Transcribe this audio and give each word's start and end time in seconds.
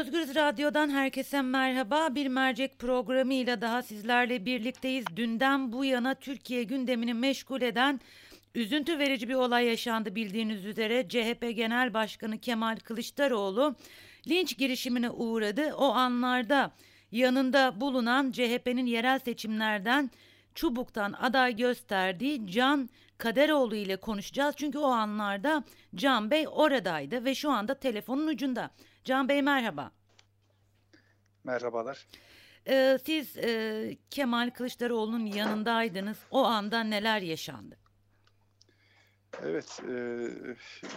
Özgürüz 0.00 0.34
Radyo'dan 0.34 0.90
herkese 0.90 1.42
merhaba. 1.42 2.14
Bir 2.14 2.26
mercek 2.26 2.78
programıyla 2.78 3.60
daha 3.60 3.82
sizlerle 3.82 4.46
birlikteyiz. 4.46 5.04
Dünden 5.16 5.72
bu 5.72 5.84
yana 5.84 6.14
Türkiye 6.14 6.62
gündemini 6.62 7.14
meşgul 7.14 7.62
eden 7.62 8.00
üzüntü 8.54 8.98
verici 8.98 9.28
bir 9.28 9.34
olay 9.34 9.66
yaşandı 9.66 10.14
bildiğiniz 10.14 10.64
üzere. 10.64 11.08
CHP 11.08 11.56
Genel 11.56 11.94
Başkanı 11.94 12.38
Kemal 12.38 12.76
Kılıçdaroğlu 12.76 13.76
linç 14.28 14.58
girişimine 14.58 15.10
uğradı. 15.10 15.74
O 15.74 15.84
anlarda 15.84 16.72
yanında 17.12 17.80
bulunan 17.80 18.32
CHP'nin 18.32 18.86
yerel 18.86 19.18
seçimlerden 19.18 20.10
Çubuk'tan 20.54 21.12
aday 21.12 21.56
gösterdiği 21.56 22.46
Can 22.46 22.88
Kaderoğlu 23.18 23.76
ile 23.76 23.96
konuşacağız. 23.96 24.54
Çünkü 24.58 24.78
o 24.78 24.86
anlarda 24.86 25.64
Can 25.94 26.30
Bey 26.30 26.46
oradaydı 26.48 27.24
ve 27.24 27.34
şu 27.34 27.50
anda 27.50 27.74
telefonun 27.74 28.26
ucunda. 28.26 28.70
Can 29.04 29.28
Bey 29.28 29.42
merhaba. 29.42 29.92
Merhabalar. 31.44 32.06
Ee, 32.68 32.98
siz 33.04 33.36
e, 33.36 33.96
Kemal 34.10 34.50
Kılıçdaroğlu'nun 34.50 35.26
yanındaydınız. 35.26 36.18
O 36.30 36.44
anda 36.44 36.80
neler 36.80 37.20
yaşandı? 37.20 37.76
Evet, 39.42 39.80
e, 39.88 39.94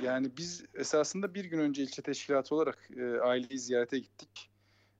yani 0.04 0.38
biz 0.38 0.66
esasında 0.74 1.34
bir 1.34 1.46
gün 1.46 1.60
önce 1.60 1.84
ilçe 1.84 2.02
teşkilatı 2.02 2.56
olarak 2.56 2.90
e, 2.98 3.20
aileyi 3.22 3.60
ziyarete 3.60 4.00
gittik. 4.00 4.50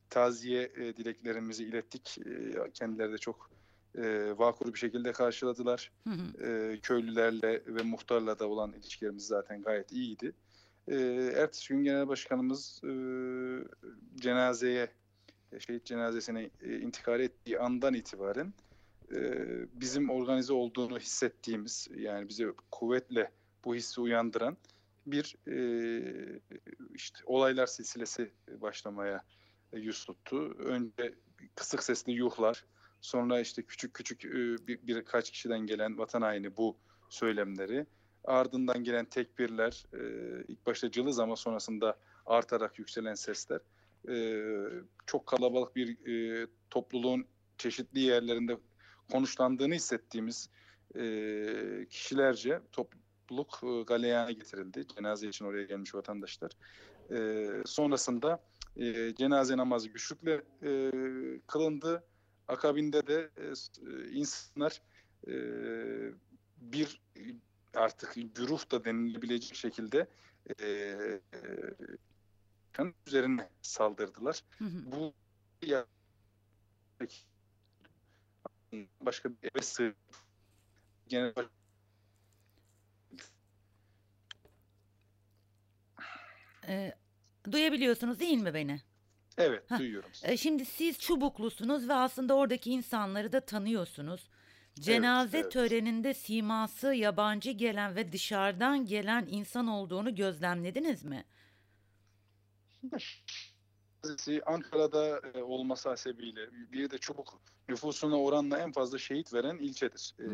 Taziye 0.10 0.72
e, 0.76 0.98
dileklerimizi 0.98 1.64
ilettik. 1.64 2.18
E, 2.18 2.72
kendileri 2.74 3.14
de 3.14 3.18
çok 3.18 3.50
e, 3.98 4.38
vakur 4.38 4.74
bir 4.74 4.80
şekilde 4.80 5.12
karşıladılar. 5.12 5.92
Hı 6.08 6.14
hı. 6.14 6.48
E, 6.48 6.80
köylülerle 6.80 7.64
ve 7.68 7.84
muhtarla 7.84 8.40
da 8.40 8.48
olan 8.48 8.74
ilişkilerimiz 8.74 9.28
zaten 9.28 9.62
gayet 9.62 9.92
iyiydi. 9.92 10.34
E, 10.88 10.96
ertesi 11.36 11.74
gün 11.74 11.84
genel 11.84 12.08
başkanımız 12.08 12.82
e, 12.84 12.92
cenazeye, 14.16 14.92
şehit 15.60 15.86
cenazesine 15.86 16.50
e, 16.62 16.80
intikal 16.80 17.20
ettiği 17.20 17.60
andan 17.60 17.94
itibaren 17.94 18.54
e, 19.16 19.20
bizim 19.74 20.10
organize 20.10 20.54
olduğunu 20.54 21.00
hissettiğimiz, 21.00 21.88
yani 21.96 22.30
bize 22.30 22.54
kuvvetle 22.72 23.32
bu 23.66 23.76
hissi 23.76 24.02
uyandıran 24.02 24.58
bir 25.06 25.36
e, 25.48 26.40
işte 26.94 27.20
olaylar 27.26 27.68
silsilesi 27.68 28.32
başlamaya 28.62 29.24
yüz 29.74 30.06
tuttu. 30.06 30.56
Önce 30.60 31.16
kısık 31.56 31.84
sesli 31.84 32.12
yuhlar, 32.12 32.66
Sonra 33.04 33.40
işte 33.40 33.64
küçük 33.64 33.94
küçük 33.94 34.24
bir, 34.68 34.88
birkaç 34.88 35.32
kişiden 35.32 35.60
gelen 35.60 35.98
vatan 35.98 36.22
haini 36.22 36.58
bu 36.58 36.78
söylemleri. 37.10 37.86
Ardından 38.24 38.84
gelen 38.84 39.06
tekbirler, 39.06 39.86
ilk 40.48 40.66
başta 40.66 40.92
cılız 40.92 41.20
ama 41.20 41.36
sonrasında 41.36 42.00
artarak 42.26 42.80
yükselen 42.80 43.14
sesler. 43.14 43.60
Çok 45.06 45.28
kalabalık 45.28 45.76
bir 45.76 45.98
topluluğun 46.70 47.26
çeşitli 47.58 48.00
yerlerinde 48.00 48.58
konuşlandığını 49.12 49.74
hissettiğimiz 49.74 50.50
kişilerce 51.90 52.62
topluluk 52.72 53.60
galeyana 53.88 54.32
getirildi. 54.32 54.88
Cenaze 54.88 55.28
için 55.28 55.46
oraya 55.46 55.64
gelmiş 55.64 55.96
vatandaşlar. 55.96 56.52
Sonrasında 57.66 58.44
cenaze 59.18 59.58
namazı 59.58 59.90
güçlükle 59.90 60.42
kılındı 61.48 62.04
Akabinde 62.48 63.08
de 63.08 63.30
e, 63.38 63.44
e, 63.44 64.12
insanlar 64.12 64.82
e, 65.28 65.34
bir 66.58 67.02
artık 67.74 68.14
güruh 68.36 68.72
da 68.72 68.86
denilebilecek 68.86 69.56
şekilde 69.56 70.08
e, 70.60 70.66
e, 70.66 71.20
üzerine 73.08 73.50
saldırdılar. 73.62 74.44
Hı 74.58 74.66
hı. 74.66 74.92
Bu 74.92 75.14
ya 75.66 75.86
başka 79.02 79.30
bir 79.30 79.38
eve 79.44 79.62
sığ 79.62 79.96
genel 81.08 81.34
e, 86.68 86.94
duyabiliyorsunuz 87.52 88.20
değil 88.20 88.38
mi 88.38 88.54
beni? 88.54 88.82
Evet 89.38 89.72
Heh. 89.72 89.80
duyuyorum. 89.80 90.10
E, 90.24 90.38
şimdi 90.38 90.66
siz 90.66 91.00
çubuklusunuz 91.00 91.90
ve 91.90 91.94
aslında 91.94 92.36
oradaki 92.36 92.72
insanları 92.72 93.32
da 93.32 93.40
tanıyorsunuz. 93.40 94.30
Cenaze 94.76 95.38
evet, 95.38 95.46
evet. 95.46 95.54
töreninde 95.54 96.14
siması 96.14 96.94
yabancı 96.94 97.52
gelen 97.52 97.96
ve 97.96 98.12
dışarıdan 98.12 98.86
gelen 98.86 99.28
insan 99.30 99.68
olduğunu 99.68 100.16
gözlemlediniz 100.16 101.04
mi? 101.04 101.26
Ankara'da 104.46 105.22
e, 105.34 105.42
olması 105.42 105.90
hasebiyle 105.90 106.50
bir 106.72 106.90
de 106.90 106.98
çubuk 106.98 107.42
nüfusuna 107.70 108.22
oranla 108.22 108.58
en 108.58 108.72
fazla 108.72 108.98
şehit 108.98 109.34
veren 109.34 109.58
ilçedir 109.58 110.16
e, 110.20 110.28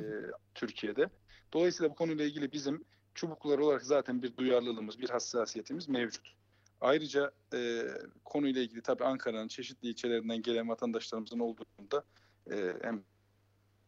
Türkiye'de. 0.56 1.10
Dolayısıyla 1.54 1.90
bu 1.90 1.96
konuyla 1.96 2.26
ilgili 2.26 2.52
bizim 2.52 2.86
çubuklar 3.14 3.60
olarak 3.60 3.84
zaten 3.84 4.24
bir 4.24 4.38
duyarlılığımız, 4.38 5.00
bir 5.00 5.10
hassasiyetimiz 5.10 5.90
mevcut. 5.90 6.39
Ayrıca 6.82 7.32
e, 7.54 7.88
konuyla 8.26 8.62
ilgili 8.62 8.82
tabii 8.82 9.04
Ankara'nın 9.04 9.48
çeşitli 9.48 9.88
ilçelerinden 9.88 10.42
gelen 10.42 10.70
vatandaşlarımızın 10.70 11.40
olduğunda 11.40 12.04
e, 12.52 12.74
hem 12.82 13.04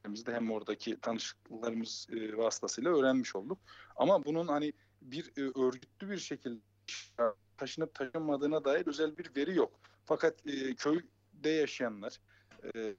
de 0.05 0.33
hem 0.33 0.51
oradaki 0.51 1.01
tanışıklarımız 1.01 2.07
e, 2.11 2.37
vasıtasıyla 2.37 2.97
öğrenmiş 2.97 3.35
olduk. 3.35 3.59
Ama 3.95 4.25
bunun 4.25 4.47
hani 4.47 4.73
bir 5.01 5.31
e, 5.37 5.41
örgütlü 5.65 6.09
bir 6.09 6.17
şekilde 6.17 6.59
taşınıp 7.57 7.95
taşınmadığına 7.95 8.65
dair 8.65 8.87
özel 8.87 9.17
bir 9.17 9.35
veri 9.35 9.55
yok. 9.55 9.79
Fakat 10.05 10.47
e, 10.47 10.75
köyde 10.75 11.49
yaşayanlar 11.49 12.19
e, 12.75 12.95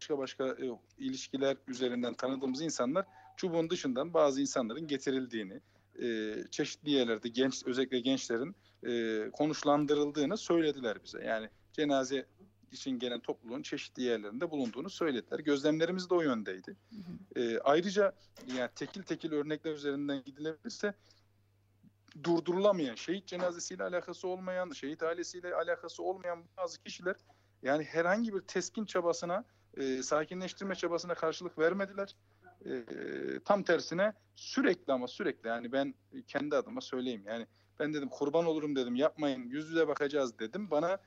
başka 0.00 0.18
başka 0.18 0.44
e, 0.44 0.70
ilişkiler 0.98 1.56
üzerinden 1.68 2.14
tanıdığımız 2.14 2.62
insanlar 2.62 3.06
çubuğun 3.36 3.70
dışından 3.70 4.14
bazı 4.14 4.40
insanların 4.40 4.86
getirildiğini, 4.86 5.60
e, 6.02 6.36
çeşitli 6.50 6.90
yerlerde 6.90 7.28
genç 7.28 7.66
özellikle 7.66 8.00
gençlerin 8.00 8.56
e, 8.86 9.30
konuşlandırıldığını 9.30 10.36
söylediler 10.36 10.98
bize. 11.04 11.24
Yani 11.24 11.48
cenaze 11.72 12.26
için 12.72 12.98
gelen 12.98 13.20
topluluğun 13.20 13.62
çeşitli 13.62 14.02
yerlerinde 14.02 14.50
bulunduğunu 14.50 14.90
söylediler. 14.90 15.38
Gözlemlerimiz 15.38 16.10
de 16.10 16.14
o 16.14 16.20
yöndeydi. 16.20 16.76
Hı 16.90 16.96
hı. 17.40 17.44
E, 17.44 17.60
ayrıca 17.60 18.12
yani 18.56 18.70
tekil 18.74 19.02
tekil 19.02 19.32
örnekler 19.32 19.72
üzerinden 19.72 20.22
gidilebilirse 20.24 20.94
durdurulamayan, 22.24 22.94
şehit 22.94 23.26
cenazesiyle 23.26 23.84
alakası 23.84 24.28
olmayan, 24.28 24.70
şehit 24.70 25.02
ailesiyle 25.02 25.54
alakası 25.54 26.02
olmayan 26.02 26.44
bazı 26.56 26.82
kişiler 26.82 27.16
yani 27.62 27.84
herhangi 27.84 28.34
bir 28.34 28.40
teskin 28.40 28.84
çabasına, 28.84 29.44
e, 29.76 30.02
sakinleştirme 30.02 30.74
çabasına 30.74 31.14
karşılık 31.14 31.58
vermediler 31.58 32.16
e, 32.66 32.84
tam 33.44 33.62
tersine 33.62 34.12
sürekli 34.36 34.92
ama 34.92 35.08
sürekli 35.08 35.48
yani 35.48 35.72
ben 35.72 35.94
kendi 36.26 36.56
adıma 36.56 36.80
söyleyeyim 36.80 37.22
yani 37.26 37.46
ben 37.78 37.94
dedim 37.94 38.08
kurban 38.08 38.46
olurum 38.46 38.76
dedim 38.76 38.94
yapmayın 38.94 39.48
yüz 39.48 39.70
yüze 39.70 39.88
bakacağız 39.88 40.38
dedim 40.38 40.70
bana 40.70 41.00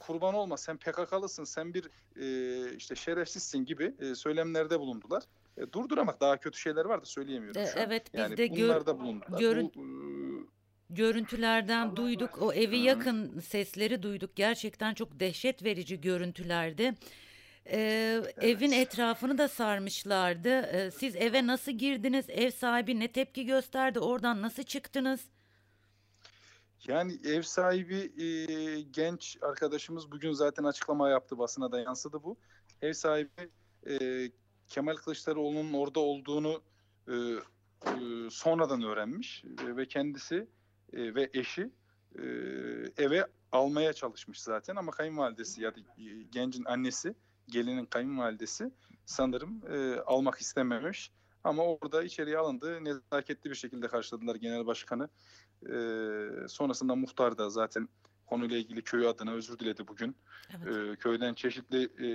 kurban 0.00 0.34
olma 0.34 0.56
sen 0.56 0.76
PKK'lısın 0.76 1.44
sen 1.44 1.74
bir 1.74 1.84
e, 2.16 2.76
işte 2.76 2.94
şerefsizsin 2.94 3.64
gibi 3.64 3.94
e, 4.00 4.14
söylemlerde 4.14 4.80
bulundular. 4.80 5.22
E, 5.56 5.72
durduramak 5.72 6.20
daha 6.20 6.36
kötü 6.36 6.58
şeyler 6.58 6.84
var 6.84 7.00
da 7.00 7.04
söyleyemiyorum 7.04 7.62
e, 7.62 7.66
şu 7.66 7.80
an. 7.80 7.84
Evet 7.86 8.14
biz 8.14 8.20
yani 8.20 8.36
de 8.36 8.46
gör, 8.46 8.82
görün, 9.38 9.72
Bu, 9.74 9.80
e, 9.80 9.86
görüntülerden 10.90 11.96
duyduk 11.96 12.42
o 12.42 12.52
evi 12.52 12.78
yakın 12.78 13.40
sesleri 13.40 14.02
duyduk 14.02 14.36
gerçekten 14.36 14.94
çok 14.94 15.20
dehşet 15.20 15.64
verici 15.64 16.00
görüntülerdi. 16.00 16.94
Ee, 17.66 18.22
evet. 18.22 18.44
Evin 18.44 18.72
etrafını 18.72 19.38
da 19.38 19.48
sarmışlardı. 19.48 20.48
Ee, 20.48 20.90
siz 20.90 21.16
eve 21.16 21.46
nasıl 21.46 21.72
girdiniz? 21.72 22.24
Ev 22.28 22.50
sahibi 22.50 23.00
ne 23.00 23.12
tepki 23.12 23.46
gösterdi? 23.46 23.98
Oradan 23.98 24.42
nasıl 24.42 24.62
çıktınız? 24.62 25.20
Yani 26.86 27.18
ev 27.24 27.42
sahibi 27.42 28.22
e, 28.22 28.80
genç 28.80 29.38
arkadaşımız 29.42 30.12
bugün 30.12 30.32
zaten 30.32 30.64
açıklama 30.64 31.10
yaptı 31.10 31.38
basına 31.38 31.72
da 31.72 31.80
yansıdı 31.80 32.22
bu. 32.22 32.36
Ev 32.82 32.92
sahibi 32.92 33.50
e, 33.88 33.98
Kemal 34.68 34.96
Kılıçdaroğlu'nun 34.96 35.72
orada 35.72 36.00
olduğunu 36.00 36.62
e, 37.08 37.12
e, 37.12 38.30
sonradan 38.30 38.82
öğrenmiş 38.82 39.44
e, 39.44 39.76
ve 39.76 39.88
kendisi 39.88 40.46
e, 40.92 41.14
ve 41.14 41.30
eşi 41.34 41.70
e, 42.18 42.22
eve 42.96 43.26
almaya 43.52 43.92
çalışmış 43.92 44.40
zaten 44.40 44.76
ama 44.76 44.92
kayınvalidesi 44.92 45.62
ya 45.62 45.74
da 45.74 45.80
gencin 46.30 46.64
annesi 46.64 47.14
gelinin 47.50 47.86
kayınvalidesi 47.86 48.70
sanırım 49.06 49.62
e, 49.70 50.00
almak 50.00 50.38
istememiş. 50.38 51.12
Ama 51.44 51.64
orada 51.64 52.02
içeriye 52.02 52.38
alındı. 52.38 52.84
Nezaketli 52.84 53.50
bir 53.50 53.54
şekilde 53.54 53.88
karşıladılar 53.88 54.34
genel 54.34 54.66
başkanı. 54.66 55.08
E, 55.62 55.74
sonrasında 56.48 56.94
muhtar 56.94 57.38
da 57.38 57.50
zaten 57.50 57.88
konuyla 58.26 58.56
ilgili 58.56 58.82
köy 58.82 59.08
adına 59.08 59.32
özür 59.32 59.58
diledi 59.58 59.88
bugün. 59.88 60.16
Evet. 60.56 60.92
E, 60.92 60.96
köyden 60.96 61.34
çeşitli 61.34 61.82
e, 61.98 62.08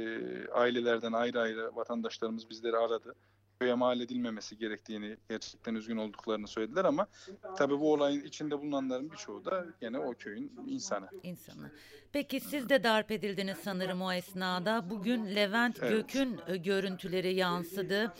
ailelerden 0.52 1.14
ayrı 1.14 1.42
ayrı 1.42 1.76
vatandaşlarımız 1.76 2.50
bizleri 2.50 2.78
aradı. 2.78 3.16
Köye 3.60 3.74
mal 3.74 4.00
edilmemesi 4.00 4.58
gerektiğini 4.58 5.18
gerçekten 5.30 5.76
üzgün 5.76 5.98
olduklarını 5.98 6.48
söylediler 6.48 6.86
ama 6.86 7.08
tabii 7.58 7.80
bu 7.80 7.94
olayın 7.94 8.22
içinde 8.24 8.60
bulunanların 8.60 9.12
birçoğu 9.12 9.46
da 9.46 9.66
gene 9.82 10.00
o 10.00 10.14
köyün 10.14 10.52
insanı. 10.68 11.08
İnsanı. 11.24 11.72
Peki 12.12 12.40
siz 12.40 12.70
de 12.70 12.84
darp 12.84 13.12
edildiniz 13.12 13.58
sanırım 13.64 14.02
o 14.02 14.12
esnada. 14.12 14.90
Bugün 14.90 15.36
Levent 15.36 15.80
Evet. 15.82 15.92
Gök'ün 15.92 16.40
e, 16.48 16.58
görüntüleri 16.58 17.34
yansıdı. 17.34 18.14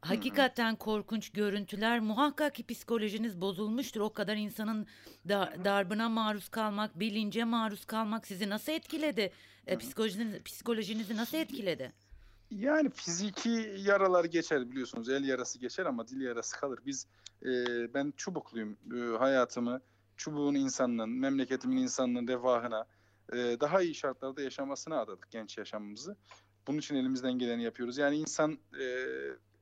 Hakikaten 0.00 0.76
korkunç 0.76 1.30
görüntüler. 1.30 2.00
Muhakkak 2.00 2.54
ki 2.54 2.66
psikolojiniz 2.66 3.40
bozulmuştur. 3.40 4.00
O 4.00 4.12
kadar 4.12 4.36
insanın 4.36 4.86
dar- 5.28 5.64
darbına 5.64 6.08
maruz 6.08 6.48
kalmak, 6.48 7.00
bilince 7.00 7.44
maruz 7.44 7.84
kalmak 7.84 8.26
sizi 8.26 8.48
nasıl 8.48 8.72
etkiledi? 8.72 9.32
E, 9.66 9.78
psikolojiniz, 9.78 10.42
psikolojinizi 10.42 11.16
nasıl 11.16 11.38
etkiledi? 11.38 11.92
Yani 12.50 12.90
fiziki 12.90 13.74
yaralar 13.78 14.24
geçer 14.24 14.70
biliyorsunuz. 14.70 15.08
El 15.08 15.24
yarası 15.24 15.58
geçer 15.58 15.86
ama 15.86 16.08
dil 16.08 16.20
yarası 16.20 16.60
kalır. 16.60 16.78
Biz 16.86 17.06
e, 17.42 17.48
ben 17.94 18.12
çubukluyum. 18.16 18.76
E, 18.96 19.16
hayatımı 19.18 19.80
çubuğun 20.16 20.54
insanlığın, 20.54 21.10
memleketimin 21.10 21.76
insanlığın 21.76 22.28
refahına, 22.28 22.86
e, 23.32 23.36
daha 23.36 23.82
iyi 23.82 23.94
şartlarda 23.94 24.42
yaşamasına 24.42 25.00
adadık 25.00 25.30
genç 25.30 25.58
yaşamımızı. 25.58 26.16
Bunun 26.66 26.78
için 26.78 26.94
elimizden 26.94 27.32
geleni 27.32 27.62
yapıyoruz. 27.62 27.98
Yani 27.98 28.16
insan 28.16 28.58
e, 28.80 29.06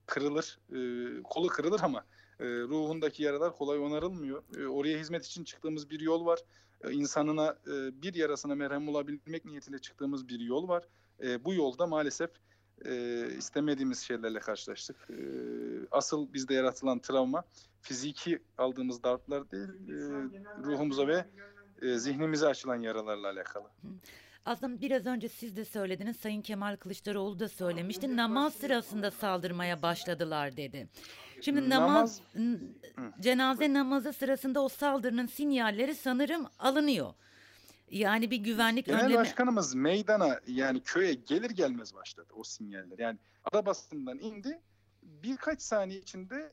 kırılır, 0.06 0.58
e, 0.72 0.78
kolu 1.22 1.48
kırılır 1.48 1.80
ama 1.82 2.04
e, 2.40 2.44
ruhundaki 2.44 3.22
yaralar 3.22 3.56
kolay 3.56 3.78
onarılmıyor. 3.78 4.42
E, 4.58 4.66
oraya 4.66 4.98
hizmet 4.98 5.26
için 5.26 5.44
çıktığımız 5.44 5.90
bir 5.90 6.00
yol 6.00 6.26
var. 6.26 6.38
E, 6.84 6.92
insanına 6.92 7.58
e, 7.66 8.02
bir 8.02 8.14
yarasına 8.14 8.54
merhem 8.54 8.88
olabilmek 8.88 9.44
niyetiyle 9.44 9.78
çıktığımız 9.78 10.28
bir 10.28 10.40
yol 10.40 10.68
var. 10.68 10.84
E, 11.22 11.44
bu 11.44 11.54
yolda 11.54 11.86
maalesef 11.86 12.30
e, 12.84 13.26
istemediğimiz 13.38 13.98
şeylerle 14.00 14.38
karşılaştık. 14.38 14.96
E, 15.10 15.14
asıl 15.90 16.32
bizde 16.32 16.54
yaratılan 16.54 16.98
travma 16.98 17.44
fiziki 17.82 18.38
aldığımız 18.58 19.02
darplar 19.02 19.50
değil, 19.50 19.68
e, 19.68 19.94
ruhumuza 20.62 21.06
ve 21.06 21.24
e, 21.82 21.98
zihnimize 21.98 22.46
açılan 22.46 22.76
yaralarla 22.76 23.28
alakalı. 23.30 23.66
Aslında 24.44 24.80
biraz 24.80 25.06
önce 25.06 25.28
siz 25.28 25.56
de 25.56 25.64
söylediniz, 25.64 26.16
Sayın 26.16 26.42
Kemal 26.42 26.76
Kılıçdaroğlu 26.76 27.38
da 27.38 27.48
söylemişti. 27.48 28.16
Namaz 28.16 28.54
sırasında 28.54 29.10
saldırmaya 29.10 29.82
başladılar 29.82 30.56
dedi. 30.56 30.88
Şimdi 31.40 31.70
namaz, 31.70 32.20
Namaz- 32.34 32.60
cenaze 33.20 33.72
namazı 33.72 34.12
sırasında 34.12 34.62
o 34.62 34.68
saldırının 34.68 35.26
sinyalleri 35.26 35.94
sanırım 35.94 36.46
alınıyor. 36.58 37.14
Yani 37.90 38.30
bir 38.30 38.36
güvenlik 38.36 38.86
Genel 38.86 39.00
önlemi 39.04 39.16
başkanımız 39.16 39.74
meydana 39.74 40.40
yani 40.46 40.80
köye 40.80 41.14
gelir 41.14 41.50
gelmez 41.50 41.94
başladı 41.94 42.32
o 42.34 42.44
sinyaller. 42.44 42.98
Yani 42.98 43.18
arabasından 43.52 44.18
indi 44.18 44.60
birkaç 45.02 45.62
saniye 45.62 46.00
içinde 46.00 46.52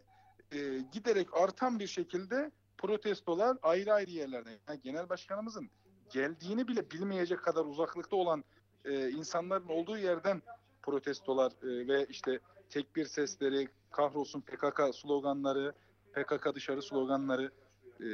e, 0.51 0.57
giderek 0.91 1.27
artan 1.33 1.79
bir 1.79 1.87
şekilde 1.87 2.51
protestolar 2.77 3.57
ayrı 3.61 3.93
ayrı 3.93 4.11
yerlerde. 4.11 4.49
Yani 4.67 4.79
genel 4.83 5.09
başkanımızın 5.09 5.69
geldiğini 6.11 6.67
bile 6.67 6.91
bilmeyecek 6.91 7.39
kadar 7.39 7.65
uzaklıkta 7.65 8.15
olan 8.15 8.43
e, 8.85 9.09
insanların 9.09 9.67
olduğu 9.67 9.97
yerden 9.97 10.41
protestolar 10.81 11.51
e, 11.51 11.87
ve 11.87 12.05
işte 12.09 12.39
tekbir 12.69 13.05
sesleri, 13.05 13.67
kahrolsun 13.91 14.41
PKK 14.41 14.95
sloganları, 14.95 15.73
PKK 16.13 16.55
dışarı 16.55 16.81
sloganları 16.81 17.51
e, 17.99 18.07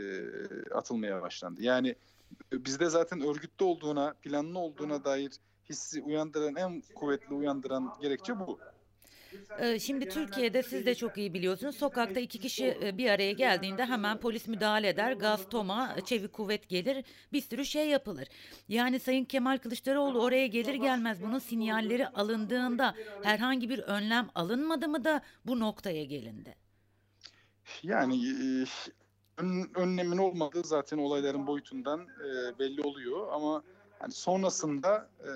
atılmaya 0.74 1.22
başlandı. 1.22 1.62
Yani 1.64 1.96
bizde 2.52 2.90
zaten 2.90 3.22
örgütlü 3.22 3.66
olduğuna, 3.66 4.14
planlı 4.22 4.60
olduğuna 4.60 5.06
dair 5.06 5.32
hissi 5.70 6.02
uyandıran, 6.02 6.56
en 6.56 6.84
kuvvetli 6.96 7.34
uyandıran 7.36 7.94
gerekçe 8.02 8.40
bu. 8.40 8.60
Ee, 9.60 9.80
Şimdi 9.80 10.10
Türkiye'de 10.10 10.64
siz 10.64 10.86
de 10.86 10.96
çok 10.96 11.18
iyi 11.18 11.34
biliyorsunuz. 11.34 11.76
Sokakta 11.76 12.20
iki 12.20 12.40
kişi 12.40 12.78
e, 12.84 12.98
bir 12.98 13.10
araya 13.10 13.32
geldiğinde 13.32 13.86
hemen 13.86 14.18
polis 14.18 14.48
müdahale 14.48 14.90
eder. 14.90 15.12
Gaz, 15.12 15.50
toma, 15.50 15.96
çevik 16.06 16.34
kuvvet 16.34 16.70
gelir. 16.70 17.06
Bir 17.34 17.42
sürü 17.42 17.66
şey 17.66 17.90
yapılır. 17.90 18.28
Yani 18.68 19.00
Sayın 19.00 19.26
Kemal 19.26 19.58
Kılıçdaroğlu 19.58 20.24
oraya 20.24 20.48
gelir 20.48 20.74
gelmez 20.74 21.22
bunun 21.22 21.40
sinyalleri 21.40 22.08
alındığında 22.08 22.96
herhangi 23.24 23.70
bir 23.70 23.80
önlem 23.80 24.30
alınmadı 24.36 24.88
mı 24.88 25.04
da 25.04 25.22
bu 25.46 25.60
noktaya 25.60 26.04
gelindi? 26.04 26.56
Yani 27.84 28.16
e, 28.16 28.66
ön- 29.42 29.70
önlemin 29.76 30.18
olmadığı 30.18 30.64
zaten 30.64 30.98
olayların 30.98 31.48
boyutundan 31.48 32.00
e, 32.00 32.60
belli 32.60 32.82
oluyor 32.82 33.28
ama 33.32 33.64
hani 34.00 34.12
sonrasında 34.12 35.10
e, 35.20 35.32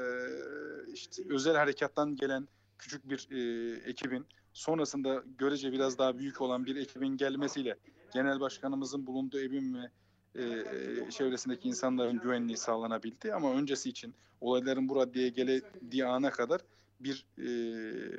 işte 0.94 1.24
özel 1.30 1.56
harekattan 1.56 2.16
gelen 2.16 2.48
küçük 2.78 3.10
bir 3.10 3.28
e, 3.32 3.74
ekibin 3.90 4.26
sonrasında 4.54 5.24
görece 5.38 5.72
biraz 5.72 5.98
daha 5.98 6.18
büyük 6.18 6.42
olan 6.42 6.66
bir 6.66 6.76
ekibin 6.76 7.18
gelmesiyle 7.18 7.78
genel 8.14 8.40
başkanımızın 8.40 9.08
bulunduğu 9.08 9.40
evin 9.40 9.74
ve 9.74 9.90
e, 10.36 11.12
çevresindeki 11.12 11.68
insanların 11.70 12.20
güvenliği 12.20 12.58
sağlanabildi 12.58 13.34
ama 13.34 13.54
öncesi 13.54 13.90
için 13.90 14.16
olayların 14.42 14.90
bu 14.90 14.96
raddeye 14.96 15.30
geldiği 15.30 16.06
ana 16.06 16.32
kadar 16.32 16.62
bir 17.00 17.26
e, 17.38 17.48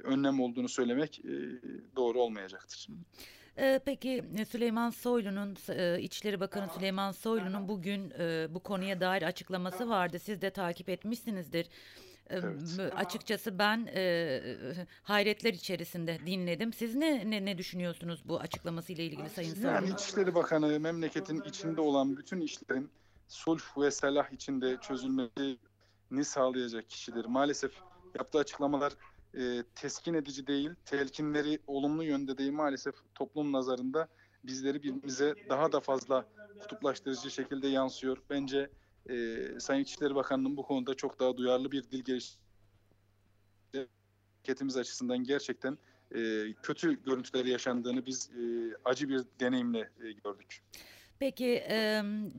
önlem 0.02 0.40
olduğunu 0.40 0.68
söylemek 0.68 1.18
e, 1.24 1.32
doğru 1.96 2.20
olmayacaktır. 2.20 2.88
Ee, 3.58 3.80
Peki 3.84 4.24
e, 4.38 4.44
Süleyman 4.44 4.90
Soylu'nun 4.90 5.56
e, 5.68 6.00
İçişleri 6.00 6.40
Bakanı 6.40 6.68
Süleyman 6.74 7.12
Soylu'nun 7.12 7.68
bugün 7.68 8.12
e, 8.18 8.46
bu 8.50 8.60
konuya 8.60 9.00
dair 9.00 9.22
açıklaması 9.22 9.88
vardı. 9.88 10.18
Siz 10.18 10.42
de 10.42 10.50
takip 10.50 10.88
etmişsinizdir. 10.88 11.66
Evet. 12.30 12.80
Açıkçası 12.96 13.58
ben 13.58 13.88
e, 13.94 14.40
hayretler 15.02 15.54
içerisinde 15.54 16.18
dinledim. 16.26 16.72
Siz 16.72 16.94
ne 16.94 17.30
ne, 17.30 17.44
ne 17.44 17.58
düşünüyorsunuz 17.58 18.22
bu 18.24 18.40
açıklamasıyla 18.40 19.04
ilgili 19.04 19.30
Sayın 19.30 19.54
Soylu? 19.54 19.66
Yani 19.66 19.90
İçişleri 19.90 20.34
Bakanı 20.34 20.80
memleketin 20.80 21.40
içinde 21.40 21.80
olan 21.80 22.16
bütün 22.16 22.40
işlerin 22.40 22.90
sulh 23.28 23.78
ve 23.78 23.90
selah 23.90 24.32
içinde 24.32 24.76
çözülmesini 24.80 26.24
sağlayacak 26.24 26.90
kişidir. 26.90 27.24
Maalesef 27.24 27.72
yaptığı 28.18 28.38
açıklamalar 28.38 28.92
e, 29.36 29.62
teskin 29.74 30.14
edici 30.14 30.46
değil, 30.46 30.70
telkinleri 30.84 31.58
olumlu 31.66 32.04
yönde 32.04 32.38
değil 32.38 32.52
maalesef 32.52 32.94
toplum 33.14 33.52
nazarında 33.52 34.08
bizleri 34.44 34.82
birbirimize 34.82 35.34
daha 35.48 35.72
da 35.72 35.80
fazla 35.80 36.26
kutuplaştırıcı 36.60 37.30
şekilde 37.30 37.68
yansıyor. 37.68 38.18
Bence 38.30 38.70
e, 39.10 39.36
Sayın 39.60 39.82
İçişleri 39.82 40.14
Bakanı'nın 40.14 40.56
bu 40.56 40.62
konuda 40.62 40.94
çok 40.94 41.20
daha 41.20 41.36
duyarlı 41.36 41.72
bir 41.72 41.90
dil 41.90 42.02
geliştirmesi 44.44 44.80
açısından 44.80 45.18
gerçekten 45.18 45.78
e, 46.14 46.52
kötü 46.62 47.02
görüntüleri 47.02 47.50
yaşandığını 47.50 48.06
biz 48.06 48.30
e, 48.30 48.74
acı 48.84 49.08
bir 49.08 49.20
deneyimle 49.40 49.78
e, 49.80 50.12
gördük. 50.12 50.62
Peki 51.18 51.64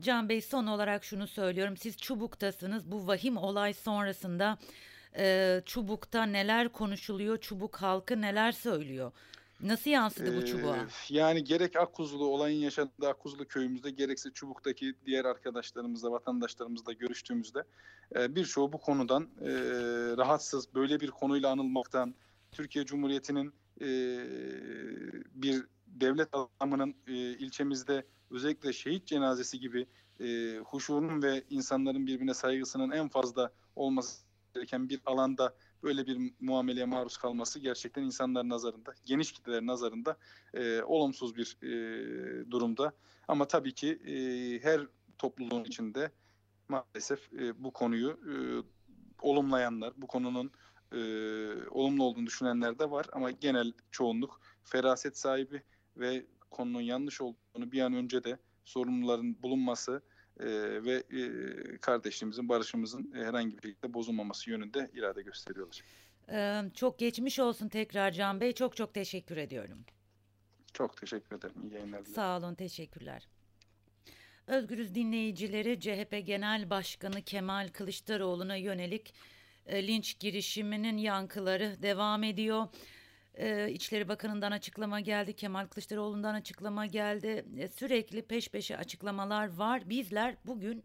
Can 0.00 0.28
Bey 0.28 0.40
son 0.40 0.66
olarak 0.66 1.04
şunu 1.04 1.26
söylüyorum. 1.26 1.76
Siz 1.76 1.96
Çubuk'tasınız. 1.96 2.92
Bu 2.92 3.06
vahim 3.06 3.36
olay 3.36 3.74
sonrasında 3.74 4.58
e, 5.16 5.60
Çubuk'ta 5.66 6.22
neler 6.26 6.68
konuşuluyor? 6.68 7.38
Çubuk 7.38 7.76
halkı 7.76 8.20
neler 8.20 8.52
söylüyor? 8.52 9.12
Nasıl 9.60 9.90
yansıdı 9.90 10.36
bu 10.36 10.42
Ee, 10.42 10.46
çubuğa? 10.46 10.76
yani 11.08 11.44
gerek 11.44 11.76
Akkuzulu 11.76 12.26
olayın 12.26 12.58
yaşandığı 12.60 13.08
Akkuzulu 13.08 13.44
köyümüzde 13.48 13.90
gerekse 13.90 14.30
Çubuk'taki 14.30 14.94
diğer 15.06 15.24
arkadaşlarımızla, 15.24 16.10
vatandaşlarımızla 16.10 16.92
görüştüğümüzde 16.92 17.62
e, 18.16 18.34
birçoğu 18.36 18.72
bu 18.72 18.78
konudan 18.78 19.22
e, 19.40 19.48
rahatsız, 20.16 20.74
böyle 20.74 21.00
bir 21.00 21.10
konuyla 21.10 21.50
anılmaktan, 21.50 22.14
Türkiye 22.52 22.84
Cumhuriyeti'nin 22.84 23.52
e, 23.80 23.86
bir 25.34 25.62
devlet 25.86 26.28
adamının 26.32 26.94
e, 27.06 27.12
ilçemizde 27.14 28.04
özellikle 28.30 28.72
şehit 28.72 29.06
cenazesi 29.06 29.60
gibi 29.60 29.86
e, 30.20 30.56
huşunun 30.64 31.22
ve 31.22 31.44
insanların 31.50 32.06
birbirine 32.06 32.34
saygısının 32.34 32.90
en 32.90 33.08
fazla 33.08 33.50
olması 33.76 34.27
gereken 34.58 34.88
bir 34.88 35.00
alanda 35.06 35.54
böyle 35.82 36.06
bir 36.06 36.32
muameleye 36.40 36.86
maruz 36.86 37.16
kalması 37.16 37.58
gerçekten 37.58 38.02
insanlar 38.02 38.48
nazarında, 38.48 38.94
geniş 39.04 39.32
kitleler 39.32 39.66
nazarında 39.66 40.16
e, 40.54 40.82
olumsuz 40.82 41.36
bir 41.36 41.58
e, 41.62 42.50
durumda. 42.50 42.92
Ama 43.28 43.48
tabii 43.48 43.74
ki 43.74 43.88
e, 43.88 44.14
her 44.62 44.80
topluluğun 45.18 45.64
içinde 45.64 46.10
maalesef 46.68 47.32
e, 47.32 47.64
bu 47.64 47.72
konuyu 47.72 48.10
e, 48.10 48.32
olumlayanlar, 49.22 49.92
bu 49.96 50.06
konunun 50.06 50.50
e, 50.92 50.98
olumlu 51.70 52.04
olduğunu 52.04 52.26
düşünenler 52.26 52.78
de 52.78 52.90
var. 52.90 53.06
Ama 53.12 53.30
genel 53.30 53.72
çoğunluk 53.90 54.40
feraset 54.64 55.18
sahibi 55.18 55.62
ve 55.96 56.26
konunun 56.50 56.80
yanlış 56.80 57.20
olduğunu 57.20 57.72
bir 57.72 57.80
an 57.80 57.92
önce 57.92 58.24
de 58.24 58.38
sorumluların 58.64 59.42
bulunması 59.42 60.02
e, 60.40 60.46
ve 60.84 61.02
e, 61.10 61.78
kardeşliğimizin, 61.78 62.48
barışımızın 62.48 63.12
e, 63.16 63.24
herhangi 63.24 63.58
bir 63.58 63.68
şekilde 63.68 63.94
bozulmaması 63.94 64.50
yönünde 64.50 64.90
irade 64.94 65.22
gösteriyorlar. 65.22 65.82
Ee, 66.30 66.62
çok 66.74 66.98
geçmiş 66.98 67.38
olsun 67.38 67.68
tekrar 67.68 68.12
Can 68.12 68.40
Bey. 68.40 68.52
Çok 68.52 68.76
çok 68.76 68.94
teşekkür 68.94 69.36
ediyorum. 69.36 69.78
Çok 70.72 70.96
teşekkür 70.96 71.36
ederim. 71.36 71.54
İyi 71.62 71.72
yayınlar 71.72 72.00
dilerim. 72.00 72.14
Sağ 72.14 72.38
olun, 72.38 72.54
teşekkürler. 72.54 73.28
Özgürüz 74.46 74.94
dinleyicileri 74.94 75.80
CHP 75.80 76.26
Genel 76.26 76.70
Başkanı 76.70 77.22
Kemal 77.22 77.68
Kılıçdaroğlu'na 77.68 78.56
yönelik 78.56 79.14
e, 79.66 79.86
linç 79.86 80.18
girişiminin 80.18 80.96
yankıları 80.96 81.76
devam 81.82 82.24
ediyor. 82.24 82.66
E, 83.38 83.70
İçişleri 83.70 84.08
Bakanı'ndan 84.08 84.52
açıklama 84.52 85.00
geldi, 85.00 85.36
Kemal 85.36 85.66
Kılıçdaroğlu'ndan 85.66 86.34
açıklama 86.34 86.86
geldi. 86.86 87.44
E, 87.58 87.68
sürekli 87.68 88.22
peş 88.22 88.48
peşe 88.48 88.76
açıklamalar 88.76 89.56
var. 89.56 89.90
Bizler 89.90 90.36
bugün 90.46 90.84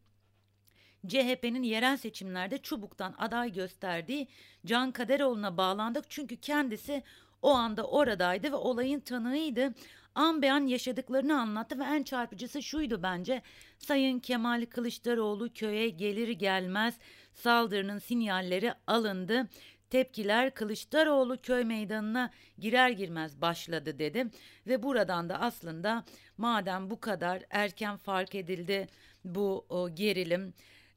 CHP'nin 1.08 1.64
yerel 1.64 1.98
seçimlerde 1.98 2.58
Çubuk'tan 2.58 3.16
aday 3.18 3.54
gösterdiği 3.54 4.28
Can 4.66 4.92
Kaderoğlu'na 4.92 5.58
bağlandık. 5.58 6.06
Çünkü 6.10 6.38
kendisi 6.38 7.04
o 7.42 7.50
anda 7.50 7.88
oradaydı 7.88 8.52
ve 8.52 8.56
olayın 8.56 9.00
tanığıydı. 9.00 9.74
An 10.16 10.42
be 10.42 10.52
an 10.52 10.68
yaşadıklarını 10.68 11.42
anlattı 11.42 11.80
ve 11.80 11.84
en 11.84 12.04
çarpıcısı 12.04 12.64
şuydu 12.64 13.04
bence. 13.04 13.42
Sayın 13.80 14.20
Kemal 14.20 14.66
Kılıçdaroğlu 14.66 15.54
köye 15.54 15.90
gelir 15.90 16.30
gelmez 16.30 16.98
saldırının 17.34 18.00
sinyalleri 18.00 18.74
alındı. 18.88 19.50
Tepkiler 19.94 20.54
Kılıçdaroğlu 20.54 21.42
köy 21.42 21.64
meydanına 21.64 22.32
girer 22.60 22.90
girmez 22.90 23.42
başladı 23.42 24.00
dedi 24.00 24.28
ve 24.68 24.84
buradan 24.84 25.30
da 25.30 25.40
aslında 25.40 26.06
madem 26.38 26.90
bu 26.90 27.00
kadar 27.00 27.44
erken 27.50 27.98
fark 27.98 28.36
edildi 28.36 28.88
bu 29.26 29.66
o 29.70 29.96
gerilim 29.96 30.54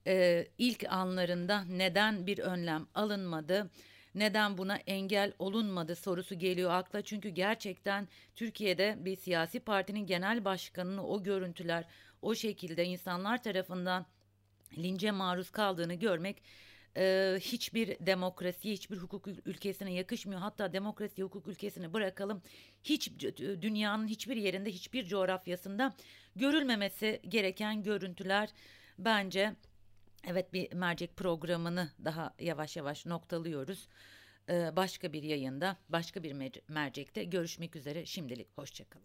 e, 0.07 0.47
ilk 0.59 0.85
anlarında 0.89 1.65
neden 1.65 2.27
bir 2.27 2.39
önlem 2.39 2.87
alınmadı? 2.95 3.71
Neden 4.15 4.59
buna 4.59 4.77
engel 4.77 5.33
olunmadı 5.39 5.97
sorusu 5.97 6.39
geliyor 6.39 6.71
akla. 6.71 7.03
Çünkü 7.03 7.29
gerçekten 7.29 8.09
Türkiye'de 8.37 8.97
bir 8.99 9.17
siyasi 9.17 9.61
partinin 9.61 10.07
genel 10.07 10.45
başkanını 10.45 11.07
o 11.07 11.23
görüntüler 11.23 11.85
o 12.23 12.35
şekilde 12.35 12.85
insanlar 12.85 13.43
tarafından 13.43 14.07
lince 14.79 15.11
maruz 15.11 15.51
kaldığını 15.51 15.95
görmek 15.95 16.43
e, 16.97 17.37
hiçbir 17.41 17.97
demokrasi, 18.01 18.71
hiçbir 18.73 18.97
hukuk 18.97 19.29
ülkesine 19.47 19.93
yakışmıyor. 19.93 20.41
Hatta 20.41 20.73
demokrasi, 20.73 21.23
hukuk 21.23 21.49
ülkesini 21.49 21.93
bırakalım. 21.93 22.43
Hiç 22.85 23.11
dünyanın 23.39 24.07
hiçbir 24.07 24.37
yerinde, 24.37 24.71
hiçbir 24.71 25.05
coğrafyasında 25.05 25.95
görülmemesi 26.37 27.21
gereken 27.29 27.83
görüntüler 27.83 28.49
bence 28.99 29.55
Evet 30.27 30.53
bir 30.53 30.73
mercek 30.73 31.17
programını 31.17 31.91
daha 32.05 32.35
yavaş 32.39 32.77
yavaş 32.77 33.07
noktalıyoruz. 33.07 33.89
Ee, 34.49 34.77
başka 34.77 35.13
bir 35.13 35.23
yayında, 35.23 35.77
başka 35.89 36.23
bir 36.23 36.61
mercekte 36.69 37.25
görüşmek 37.25 37.77
üzere. 37.77 38.07
Şimdilik 38.07 38.59
hoşçakalın. 38.59 39.05